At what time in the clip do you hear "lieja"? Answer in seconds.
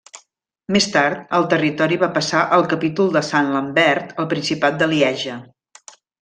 4.97-5.37